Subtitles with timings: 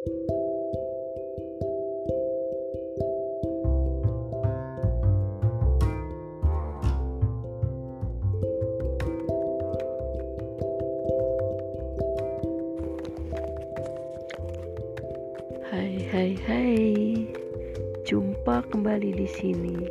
[0.00, 0.08] Hai
[16.08, 16.80] hai hai.
[18.08, 19.84] Jumpa kembali di sini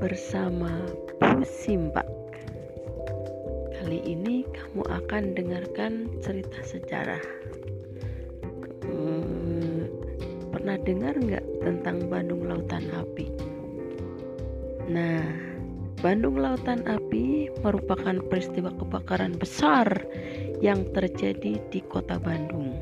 [0.00, 0.88] bersama
[1.20, 2.08] Bu Simbak.
[3.76, 7.20] Kali ini kamu akan dengarkan cerita sejarah.
[10.66, 13.30] Pernah dengar nggak tentang Bandung Lautan Api?
[14.90, 15.22] Nah,
[16.02, 19.86] Bandung Lautan Api merupakan peristiwa kebakaran besar
[20.58, 22.74] yang terjadi di kota Bandung.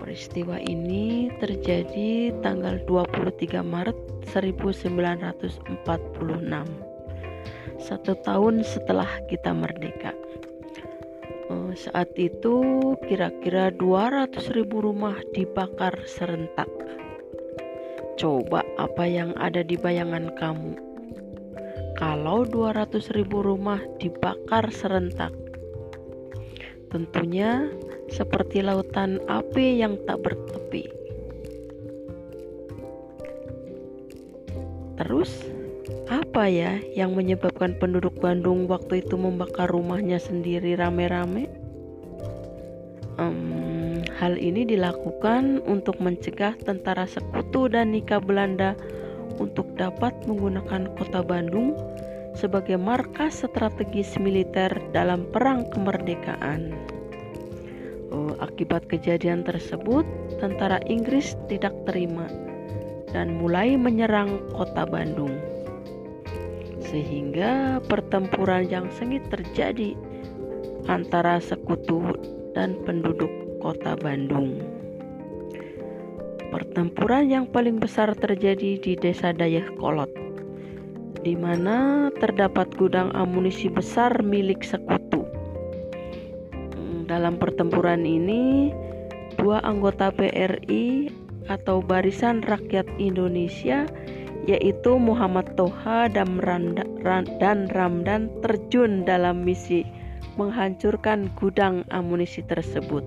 [0.00, 5.76] Peristiwa ini terjadi tanggal 23 Maret 1946.
[7.84, 10.16] Satu tahun setelah kita merdeka.
[11.74, 16.70] Saat itu kira-kira 200 ribu rumah dibakar serentak.
[18.14, 20.78] Coba apa yang ada di bayangan kamu?
[21.98, 25.34] Kalau 200 ribu rumah dibakar serentak,
[26.94, 27.66] tentunya
[28.06, 30.86] seperti lautan api yang tak bertepi.
[34.94, 35.42] Terus,
[36.06, 41.63] apa ya yang menyebabkan penduduk Bandung waktu itu membakar rumahnya sendiri rame-rame?
[43.14, 48.74] Um, hal ini dilakukan untuk mencegah tentara sekutu dan nikah Belanda
[49.38, 51.78] untuk dapat menggunakan kota Bandung
[52.34, 56.74] sebagai markas strategis militer dalam perang kemerdekaan.
[58.10, 60.06] Oh, akibat kejadian tersebut,
[60.42, 62.26] tentara Inggris tidak terima
[63.14, 65.38] dan mulai menyerang kota Bandung.
[66.82, 69.94] Sehingga pertempuran yang sengit terjadi
[70.90, 72.14] antara sekutu
[72.54, 74.62] dan penduduk kota Bandung.
[76.54, 80.10] Pertempuran yang paling besar terjadi di Desa Dayakolot,
[81.26, 85.26] di mana terdapat gudang amunisi besar milik sekutu.
[87.10, 88.70] Dalam pertempuran ini,
[89.36, 91.10] dua anggota BRI
[91.50, 93.84] atau Barisan Rakyat Indonesia
[94.44, 96.36] yaitu Muhammad Toha dan,
[97.72, 99.84] Ramdan terjun dalam misi
[100.40, 103.04] menghancurkan gudang amunisi tersebut.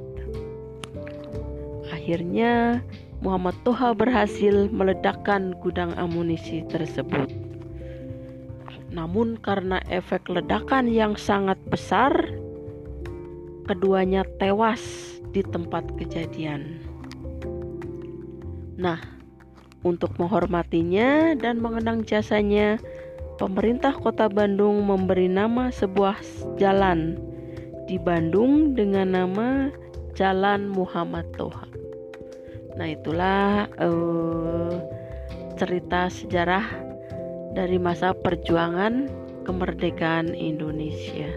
[1.92, 2.84] Akhirnya,
[3.20, 7.28] Muhammad Toha berhasil meledakkan gudang amunisi tersebut.
[8.94, 12.14] Namun, karena efek ledakan yang sangat besar,
[13.68, 14.80] keduanya tewas
[15.36, 16.80] di tempat kejadian.
[18.80, 19.02] Nah,
[19.84, 22.80] untuk menghormatinya dan mengenang jasanya,
[23.38, 26.18] pemerintah Kota Bandung memberi nama sebuah
[26.58, 27.22] jalan
[27.86, 29.70] di Bandung dengan nama
[30.18, 31.70] Jalan Muhammad Toha.
[32.74, 34.74] Nah, itulah uh,
[35.58, 36.66] cerita sejarah
[37.53, 39.09] dari masa perjuangan
[39.46, 41.30] kemerdekaan Indonesia.